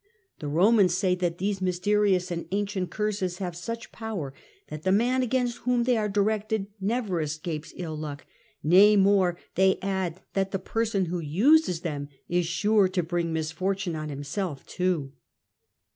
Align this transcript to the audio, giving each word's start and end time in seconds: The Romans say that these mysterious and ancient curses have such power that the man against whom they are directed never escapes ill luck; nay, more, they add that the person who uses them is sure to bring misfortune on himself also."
The 0.39 0.47
Romans 0.47 0.95
say 0.95 1.13
that 1.13 1.37
these 1.37 1.61
mysterious 1.61 2.31
and 2.31 2.47
ancient 2.51 2.89
curses 2.89 3.37
have 3.37 3.55
such 3.55 3.91
power 3.91 4.33
that 4.69 4.81
the 4.81 4.91
man 4.91 5.21
against 5.21 5.59
whom 5.59 5.83
they 5.83 5.95
are 5.95 6.09
directed 6.09 6.65
never 6.79 7.21
escapes 7.21 7.71
ill 7.75 7.95
luck; 7.95 8.25
nay, 8.63 8.95
more, 8.95 9.37
they 9.53 9.77
add 9.79 10.19
that 10.33 10.49
the 10.49 10.57
person 10.57 11.05
who 11.05 11.19
uses 11.19 11.81
them 11.81 12.09
is 12.27 12.47
sure 12.47 12.87
to 12.87 13.03
bring 13.03 13.31
misfortune 13.31 13.95
on 13.95 14.09
himself 14.09 14.61
also." 14.63 15.11